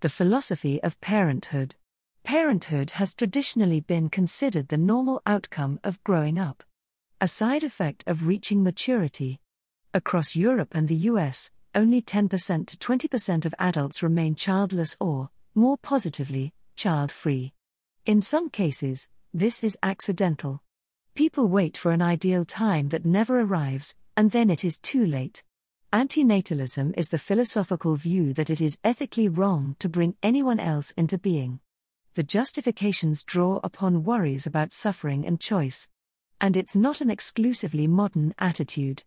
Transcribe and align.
The 0.00 0.08
philosophy 0.08 0.82
of 0.82 0.98
parenthood. 1.02 1.74
Parenthood 2.24 2.92
has 2.92 3.12
traditionally 3.12 3.80
been 3.80 4.08
considered 4.08 4.68
the 4.68 4.78
normal 4.78 5.20
outcome 5.26 5.78
of 5.84 6.02
growing 6.04 6.38
up, 6.38 6.64
a 7.20 7.28
side 7.28 7.62
effect 7.62 8.02
of 8.06 8.26
reaching 8.26 8.62
maturity. 8.62 9.40
Across 9.92 10.36
Europe 10.36 10.74
and 10.74 10.88
the 10.88 11.10
US, 11.10 11.50
only 11.74 12.00
10% 12.00 12.66
to 12.66 12.76
20% 12.78 13.44
of 13.44 13.54
adults 13.58 14.02
remain 14.02 14.34
childless 14.34 14.96
or, 15.00 15.28
more 15.54 15.76
positively, 15.76 16.54
child 16.76 17.12
free. 17.12 17.52
In 18.06 18.22
some 18.22 18.48
cases, 18.48 19.06
this 19.34 19.62
is 19.62 19.76
accidental. 19.82 20.62
People 21.14 21.46
wait 21.46 21.76
for 21.76 21.92
an 21.92 22.00
ideal 22.00 22.46
time 22.46 22.88
that 22.88 23.04
never 23.04 23.38
arrives, 23.38 23.94
and 24.16 24.30
then 24.30 24.48
it 24.48 24.64
is 24.64 24.78
too 24.78 25.04
late. 25.04 25.42
Antinatalism 25.92 26.96
is 26.96 27.08
the 27.08 27.18
philosophical 27.18 27.96
view 27.96 28.32
that 28.34 28.48
it 28.48 28.60
is 28.60 28.78
ethically 28.84 29.28
wrong 29.28 29.74
to 29.80 29.88
bring 29.88 30.14
anyone 30.22 30.60
else 30.60 30.92
into 30.92 31.18
being. 31.18 31.58
The 32.14 32.22
justifications 32.22 33.24
draw 33.24 33.58
upon 33.64 34.04
worries 34.04 34.46
about 34.46 34.70
suffering 34.70 35.26
and 35.26 35.40
choice. 35.40 35.88
And 36.40 36.56
it's 36.56 36.76
not 36.76 37.00
an 37.00 37.10
exclusively 37.10 37.88
modern 37.88 38.34
attitude. 38.38 39.02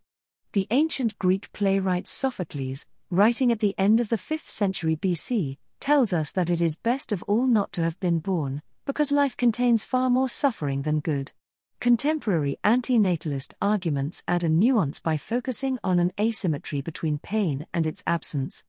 The 0.52 0.66
ancient 0.70 1.18
Greek 1.18 1.50
playwright 1.52 2.06
Sophocles, 2.06 2.86
writing 3.10 3.50
at 3.50 3.60
the 3.60 3.74
end 3.78 3.98
of 3.98 4.10
the 4.10 4.16
5th 4.16 4.50
century 4.50 4.94
BC, 4.94 5.56
tells 5.80 6.12
us 6.12 6.32
that 6.32 6.50
it 6.50 6.60
is 6.60 6.76
best 6.76 7.12
of 7.12 7.22
all 7.22 7.46
not 7.46 7.72
to 7.72 7.82
have 7.82 7.98
been 7.98 8.18
born, 8.18 8.60
because 8.84 9.10
life 9.10 9.38
contains 9.38 9.86
far 9.86 10.10
more 10.10 10.28
suffering 10.28 10.82
than 10.82 11.00
good. 11.00 11.32
Contemporary 11.80 12.56
antinatalist 12.64 13.54
arguments 13.60 14.22
add 14.26 14.42
a 14.42 14.48
nuance 14.48 15.00
by 15.00 15.16
focusing 15.16 15.78
on 15.84 15.98
an 15.98 16.12
asymmetry 16.18 16.80
between 16.80 17.18
pain 17.18 17.66
and 17.74 17.86
its 17.86 18.02
absence. 18.06 18.64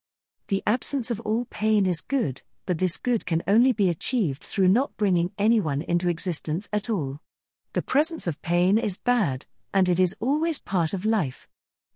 The 0.47 0.61
absence 0.67 1.09
of 1.09 1.19
all 1.21 1.45
pain 1.49 1.85
is 1.85 2.01
good, 2.01 2.41
but 2.65 2.77
this 2.77 2.97
good 2.97 3.25
can 3.25 3.43
only 3.47 3.71
be 3.71 3.89
achieved 3.89 4.43
through 4.43 4.67
not 4.67 4.97
bringing 4.97 5.31
anyone 5.37 5.81
into 5.81 6.09
existence 6.09 6.67
at 6.73 6.89
all. 6.89 7.19
The 7.73 7.81
presence 7.81 8.27
of 8.27 8.41
pain 8.41 8.77
is 8.77 8.97
bad, 8.97 9.45
and 9.73 9.89
it 9.89 9.99
is 9.99 10.15
always 10.19 10.59
part 10.59 10.93
of 10.93 11.05
life. 11.05 11.47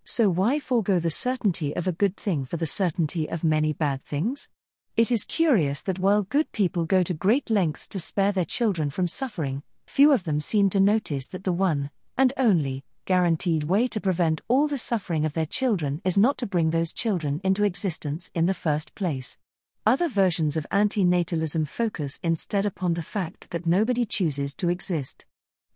So 0.03 0.30
why 0.30 0.59
forego 0.59 1.00
the 1.00 1.09
certainty 1.09 1.75
of 1.75 1.88
a 1.88 1.91
good 1.91 2.17
thing 2.17 2.45
for 2.45 2.58
the 2.58 2.66
certainty 2.66 3.30
of 3.30 3.44
many 3.44 3.73
bad 3.73 4.03
things? 4.03 4.50
It 4.97 5.12
is 5.12 5.23
curious 5.23 5.81
that 5.84 6.00
while 6.00 6.23
good 6.23 6.52
people 6.52 6.86
go 6.86 7.03
to 7.03 7.14
great 7.14 7.50
lengths 7.50 7.88
to 7.89 8.00
spare 8.00 8.31
their 8.31 8.45
children 8.45 8.89
from 8.89 9.08
suffering, 9.08 9.64
few 9.90 10.14
of 10.14 10.23
them 10.23 10.40
seem 10.40 10.70
to 10.70 10.80
notice 10.80 11.28
that 11.28 11.44
the 11.44 11.52
one, 11.52 11.90
and 12.16 12.32
only, 12.38 12.84
guaranteed 13.06 13.64
way 13.64 13.88
to 13.88 14.00
prevent 14.00 14.40
all 14.48 14.68
the 14.68 14.78
suffering 14.78 15.26
of 15.26 15.34
their 15.34 15.48
children 15.48 16.00
is 16.06 16.16
not 16.16 16.38
to 16.38 16.46
bring 16.46 16.70
those 16.70 16.94
children 16.94 17.42
into 17.44 17.64
existence 17.64 18.30
in 18.36 18.46
the 18.46 18.54
first 18.54 18.94
place. 18.94 19.40
Other 19.88 20.08
versions 20.08 20.56
of 20.56 20.68
antinatalism 20.72 21.68
focus 21.68 22.20
instead 22.22 22.68
upon 22.68 22.94
the 22.94 23.02
fact 23.02 23.50
that 23.50 23.66
nobody 23.66 24.06
chooses 24.06 24.54
to 24.54 24.70
exist. 24.70 25.26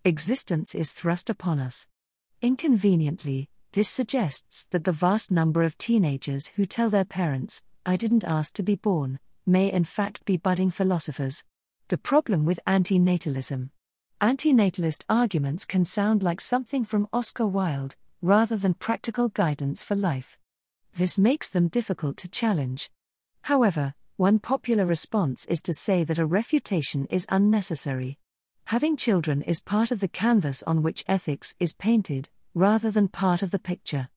Existence 0.05 0.75
is 0.75 0.91
thrust 0.91 1.27
upon 1.27 1.59
us. 1.59 1.87
Inconveniently, 2.39 3.49
this 3.71 3.89
suggests 3.89 4.67
that 4.69 4.83
the 4.83 4.91
vast 4.91 5.31
number 5.31 5.63
of 5.63 5.75
teenagers 5.79 6.49
who 6.49 6.67
tell 6.67 6.91
their 6.91 7.03
parents, 7.03 7.63
I 7.83 7.97
didn't 7.97 8.25
ask 8.25 8.53
to 8.53 8.63
be 8.63 8.75
born, 8.75 9.19
may 9.47 9.71
in 9.71 9.85
fact 9.85 10.23
be 10.23 10.37
budding 10.37 10.69
philosophers. 10.69 11.45
The 11.87 11.97
problem 11.97 12.45
with 12.45 12.59
antinatalism 12.67 13.71
Antinatalist 14.23 15.03
arguments 15.09 15.65
can 15.65 15.83
sound 15.83 16.23
like 16.23 16.39
something 16.39 16.85
from 16.85 17.09
Oscar 17.11 17.45
Wilde, 17.45 17.97
rather 18.21 18.55
than 18.55 18.73
practical 18.73 19.27
guidance 19.27 19.83
for 19.83 19.95
life. 19.97 20.39
This 20.95 21.19
makes 21.19 21.49
them 21.49 21.67
difficult 21.67 22.15
to 22.19 22.29
challenge. 22.29 22.89
However, 23.41 23.95
one 24.15 24.39
popular 24.39 24.85
response 24.85 25.43
is 25.47 25.61
to 25.63 25.73
say 25.73 26.05
that 26.05 26.19
a 26.19 26.25
refutation 26.25 27.05
is 27.07 27.27
unnecessary. 27.27 28.17
Having 28.67 28.95
children 28.95 29.41
is 29.41 29.59
part 29.59 29.91
of 29.91 29.99
the 29.99 30.07
canvas 30.07 30.63
on 30.63 30.83
which 30.83 31.03
ethics 31.05 31.53
is 31.59 31.73
painted, 31.73 32.29
rather 32.53 32.91
than 32.91 33.09
part 33.09 33.43
of 33.43 33.51
the 33.51 33.59
picture. 33.59 34.07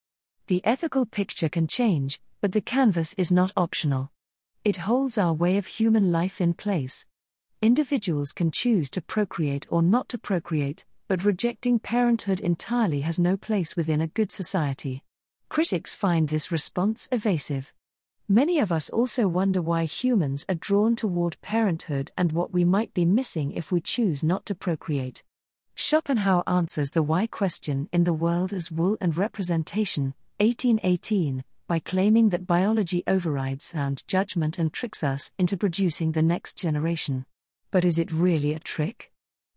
The 0.46 0.64
ethical 0.64 1.04
picture 1.04 1.48
can 1.48 1.66
change, 1.66 2.20
but 2.40 2.52
the 2.52 2.60
canvas 2.60 3.12
is 3.14 3.32
not 3.32 3.52
optional. 3.56 4.12
It 4.62 4.76
holds 4.76 5.18
our 5.18 5.32
way 5.32 5.56
of 5.56 5.66
human 5.66 6.12
life 6.12 6.40
in 6.40 6.54
place. 6.54 7.06
Individuals 7.62 8.32
can 8.32 8.50
choose 8.50 8.90
to 8.90 9.00
procreate 9.00 9.66
or 9.70 9.82
not 9.82 10.10
to 10.10 10.18
procreate, 10.18 10.84
but 11.08 11.24
rejecting 11.24 11.78
parenthood 11.78 12.38
entirely 12.38 13.00
has 13.00 13.18
no 13.18 13.36
place 13.36 13.74
within 13.74 14.02
a 14.02 14.08
good 14.08 14.30
society. 14.30 15.02
Critics 15.48 15.94
find 15.94 16.28
this 16.28 16.52
response 16.52 17.08
evasive. 17.10 17.72
Many 18.28 18.58
of 18.58 18.70
us 18.70 18.90
also 18.90 19.26
wonder 19.26 19.62
why 19.62 19.84
humans 19.84 20.44
are 20.50 20.54
drawn 20.54 20.96
toward 20.96 21.40
parenthood 21.40 22.12
and 22.18 22.30
what 22.32 22.52
we 22.52 22.64
might 22.64 22.92
be 22.92 23.06
missing 23.06 23.52
if 23.52 23.72
we 23.72 23.80
choose 23.80 24.22
not 24.22 24.44
to 24.46 24.54
procreate. 24.54 25.22
Schopenhauer 25.74 26.42
answers 26.46 26.90
the 26.90 27.02
why 27.02 27.26
question 27.26 27.88
in 27.90 28.04
The 28.04 28.12
World 28.12 28.52
as 28.52 28.70
Will 28.70 28.98
and 29.00 29.16
Representation, 29.16 30.14
1818, 30.40 31.42
by 31.66 31.78
claiming 31.78 32.28
that 32.30 32.46
biology 32.46 33.02
overrides 33.06 33.64
sound 33.64 34.02
judgment 34.06 34.58
and 34.58 34.72
tricks 34.72 35.02
us 35.02 35.30
into 35.38 35.56
producing 35.56 36.12
the 36.12 36.22
next 36.22 36.58
generation. 36.58 37.24
But 37.76 37.84
is 37.84 37.98
it 37.98 38.10
really 38.10 38.54
a 38.54 38.58
trick? 38.58 39.12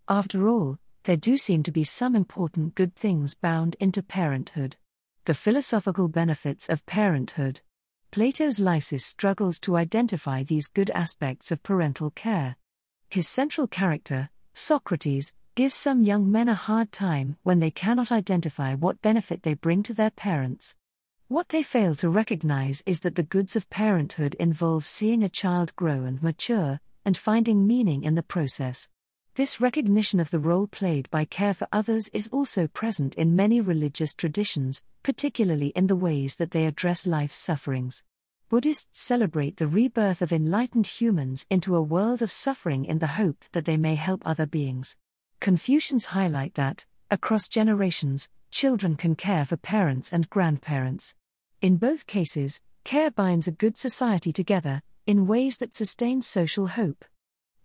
After 0.10 0.50
all, 0.50 0.78
there 1.06 1.16
do 1.16 1.38
seem 1.38 1.64
to 1.64 1.72
be 1.72 1.86
some 1.86 2.18
important 2.18 2.76
good 2.76 2.94
things 2.94 3.34
bound 3.34 3.78
into 3.80 4.04
parenthood. 4.04 4.76
The 5.24 5.34
philosophical 5.34 6.10
benefits 6.10 6.68
of 6.68 6.86
parenthood. 6.86 7.62
Plato's 8.12 8.60
Lysis 8.60 9.06
struggles 9.06 9.58
to 9.62 9.78
identify 9.78 10.44
these 10.44 10.68
good 10.68 10.90
aspects 10.90 11.50
of 11.50 11.64
parental 11.64 12.12
care. 12.12 12.58
His 13.10 13.26
central 13.26 13.68
character, 13.68 14.32
Socrates, 14.54 15.32
gives 15.56 15.76
some 15.76 16.04
young 16.04 16.30
men 16.30 16.50
a 16.50 16.56
hard 16.56 16.92
time 16.92 17.38
when 17.44 17.62
they 17.62 17.72
cannot 17.72 18.12
identify 18.12 18.76
what 18.76 19.02
benefit 19.02 19.44
they 19.44 19.54
bring 19.54 19.82
to 19.84 19.94
their 19.94 20.12
parents. 20.12 20.76
What 21.30 21.48
they 21.48 21.64
fail 21.64 21.96
to 21.96 22.10
recognize 22.10 22.84
is 22.86 23.00
that 23.00 23.16
the 23.16 23.24
goods 23.24 23.56
of 23.56 23.70
parenthood 23.70 24.36
involve 24.42 24.86
seeing 24.86 25.24
a 25.24 25.30
child 25.30 25.74
grow 25.78 26.04
and 26.04 26.22
mature, 26.22 26.82
and 27.10 27.18
finding 27.18 27.66
meaning 27.66 28.04
in 28.04 28.14
the 28.14 28.22
process. 28.22 28.88
This 29.34 29.60
recognition 29.60 30.20
of 30.20 30.30
the 30.30 30.38
role 30.38 30.68
played 30.68 31.10
by 31.10 31.26
care 31.26 31.56
for 31.56 31.68
others 31.72 32.08
is 32.10 32.28
also 32.28 32.68
present 32.68 33.16
in 33.16 33.36
many 33.36 33.60
religious 33.60 34.14
traditions, 34.14 34.84
particularly 35.02 35.70
in 35.70 35.88
the 35.88 35.96
ways 35.96 36.36
that 36.36 36.52
they 36.52 36.68
address 36.68 37.08
life's 37.08 37.36
sufferings. 37.36 38.04
Buddhists 38.48 39.00
celebrate 39.02 39.58
the 39.58 39.66
rebirth 39.66 40.22
of 40.22 40.32
enlightened 40.32 40.86
humans 40.86 41.48
into 41.50 41.76
a 41.76 41.82
world 41.82 42.22
of 42.22 42.32
suffering 42.32 42.86
in 42.86 43.00
the 43.00 43.16
hope 43.18 43.44
that 43.54 43.66
they 43.66 43.76
may 43.76 43.96
help 43.96 44.22
other 44.24 44.46
beings. 44.46 44.96
Confucians 45.40 46.14
highlight 46.14 46.54
that, 46.54 46.86
across 47.10 47.48
generations, 47.48 48.30
children 48.52 48.96
can 48.96 49.16
care 49.16 49.46
for 49.46 49.58
parents 49.58 50.14
and 50.14 50.30
grandparents. 50.30 51.16
In 51.60 51.78
both 51.78 52.06
cases, 52.06 52.62
care 52.84 53.10
binds 53.10 53.48
a 53.48 53.52
good 53.52 53.80
society 53.80 54.32
together, 54.32 54.84
in 55.10 55.26
ways 55.26 55.58
that 55.58 55.74
sustain 55.74 56.22
social 56.22 56.68
hope. 56.68 57.04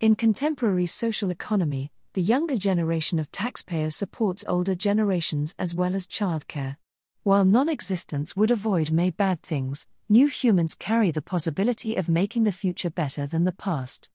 In 0.00 0.14
contemporary 0.14 0.86
social 0.86 1.28
economy, 1.28 1.92
the 2.14 2.22
younger 2.22 2.56
generation 2.56 3.18
of 3.18 3.30
taxpayers 3.30 3.94
supports 3.94 4.46
older 4.48 4.74
generations 4.74 5.54
as 5.58 5.74
well 5.74 5.94
as 5.94 6.06
childcare. 6.06 6.78
While 7.22 7.44
non 7.44 7.68
existence 7.68 8.34
would 8.34 8.50
avoid 8.50 8.90
may 8.90 9.10
bad 9.10 9.42
things, 9.42 9.86
new 10.08 10.28
humans 10.28 10.74
carry 10.74 11.10
the 11.10 11.20
possibility 11.20 11.96
of 11.96 12.08
making 12.08 12.44
the 12.44 12.50
future 12.50 12.88
better 12.88 13.26
than 13.26 13.44
the 13.44 13.52
past. 13.52 14.08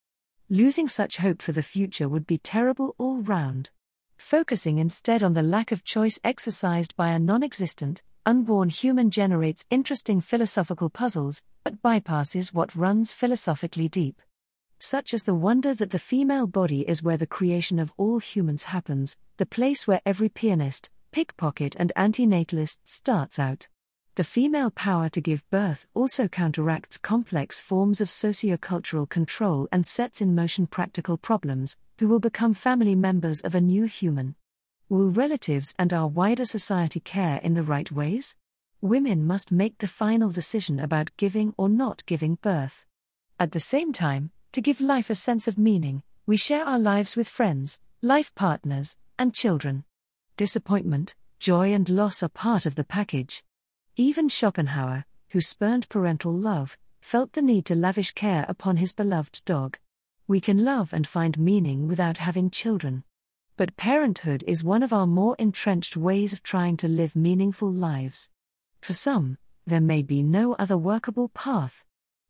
Losing 0.49 0.87
such 0.87 1.17
hope 1.17 1.43
for 1.43 1.51
the 1.51 1.61
future 1.61 2.09
would 2.09 2.25
be 2.25 2.39
terrible 2.39 2.95
all 2.97 3.21
round. 3.21 3.69
Focusing 4.17 4.79
instead 4.79 5.21
on 5.21 5.33
the 5.33 5.43
lack 5.43 5.71
of 5.71 5.83
choice 5.83 6.19
exercised 6.23 6.95
by 6.95 7.09
a 7.09 7.19
non 7.19 7.43
existent, 7.43 8.01
unborn 8.25 8.69
human 8.69 9.09
generates 9.11 9.65
interesting 9.69 10.21
philosophical 10.21 10.89
puzzles, 10.89 11.43
but 11.63 11.81
bypasses 11.81 12.53
what 12.53 12.75
runs 12.75 13.13
philosophically 13.13 13.89
deep. 13.89 14.21
Such 14.79 15.13
as 15.13 15.23
the 15.23 15.35
wonder 15.35 15.73
that 15.73 15.91
the 15.91 15.99
female 15.99 16.47
body 16.47 16.87
is 16.87 17.03
where 17.03 17.17
the 17.17 17.27
creation 17.27 17.79
of 17.79 17.91
all 17.97 18.19
humans 18.19 18.65
happens, 18.65 19.17
the 19.37 19.45
place 19.45 19.85
where 19.85 20.01
every 20.05 20.29
pianist, 20.29 20.89
pickpocket, 21.11 21.75
and 21.77 21.91
antinatalist 21.97 22.79
starts 22.85 23.39
out. 23.39 23.67
The 24.15 24.23
female 24.23 24.71
power 24.71 25.09
to 25.09 25.21
give 25.21 25.49
birth 25.49 25.87
also 25.93 26.27
counteracts 26.27 26.97
complex 26.97 27.59
forms 27.61 28.01
of 28.01 28.09
sociocultural 28.09 29.07
control 29.07 29.67
and 29.71 29.85
sets 29.85 30.21
in 30.21 30.35
motion 30.35 30.67
practical 30.67 31.17
problems 31.17 31.77
who 31.99 32.07
will 32.07 32.19
become 32.19 32.53
family 32.53 32.95
members 32.95 33.41
of 33.41 33.55
a 33.55 33.61
new 33.61 33.85
human. 33.85 34.35
Will 34.91 35.11
relatives 35.11 35.75
and 35.77 35.93
our 35.93 36.07
wider 36.07 36.45
society 36.45 36.99
care 36.99 37.39
in 37.43 37.53
the 37.53 37.61
right 37.61 37.91
ways? 37.91 38.35
Women 38.81 39.27
must 39.27 39.51
make 39.51 39.77
the 39.77 39.87
final 39.87 40.31
decision 40.31 40.79
about 40.79 41.15
giving 41.15 41.53
or 41.57 41.69
not 41.69 42.03
giving 42.07 42.39
birth. 42.41 42.85
At 43.39 43.51
the 43.51 43.59
same 43.59 43.93
time, 43.93 44.31
to 44.51 44.61
give 44.61 44.81
life 44.81 45.11
a 45.11 45.15
sense 45.15 45.47
of 45.47 45.59
meaning, 45.59 46.01
we 46.25 46.37
share 46.37 46.65
our 46.65 46.79
lives 46.79 47.15
with 47.15 47.29
friends, 47.29 47.77
life 48.01 48.33
partners, 48.33 48.97
and 49.19 49.31
children. 49.31 49.83
Disappointment, 50.37 51.13
joy, 51.39 51.71
and 51.71 51.87
loss 51.87 52.23
are 52.23 52.29
part 52.29 52.65
of 52.65 52.73
the 52.73 52.83
package. 52.83 53.43
Even 53.95 54.27
Schopenhauer, 54.27 55.05
who 55.29 55.39
spurned 55.39 55.87
parental 55.89 56.33
love, 56.33 56.79
felt 56.99 57.33
the 57.33 57.43
need 57.43 57.65
to 57.65 57.75
lavish 57.75 58.13
care 58.13 58.43
upon 58.49 58.77
his 58.77 58.93
beloved 58.93 59.43
dog. 59.45 59.77
We 60.27 60.41
can 60.41 60.65
love 60.65 60.93
and 60.93 61.05
find 61.05 61.37
meaning 61.37 61.87
without 61.87 62.17
having 62.17 62.49
children. 62.49 63.03
But 63.59 63.75
parenthood 63.75 64.41
is 64.47 64.63
one 64.63 64.83
of 64.83 64.93
our 64.93 65.05
more 65.05 65.35
entrenched 65.37 65.97
ways 65.97 66.31
of 66.31 66.41
trying 66.41 66.77
to 66.77 66.87
live 66.87 67.13
meaningful 67.13 67.69
lives. 67.69 68.29
For 68.79 68.93
some, 68.93 69.37
there 69.67 69.81
may 69.81 70.01
be 70.01 70.23
no 70.23 70.53
other 70.53 70.77
workable 70.77 71.27
path. 71.27 71.83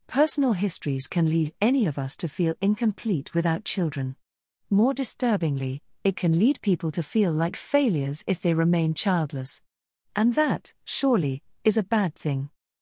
Personal 0.08 0.54
histories 0.54 1.06
can 1.06 1.30
lead 1.30 1.54
any 1.60 1.86
of 1.86 2.00
us 2.00 2.16
to 2.16 2.26
feel 2.26 2.56
incomplete 2.60 3.32
without 3.32 3.64
children. 3.64 4.16
More 4.70 4.92
disturbingly, 4.92 5.84
it 6.02 6.16
can 6.16 6.36
lead 6.36 6.60
people 6.62 6.90
to 6.90 7.00
feel 7.00 7.30
like 7.30 7.54
failures 7.54 8.24
if 8.26 8.42
they 8.42 8.52
remain 8.52 8.92
childless. 8.92 9.62
And 10.16 10.34
that, 10.34 10.74
surely, 10.84 11.44
is 11.62 11.76
a 11.76 11.84
bad 11.84 12.16
thing. 12.16 12.50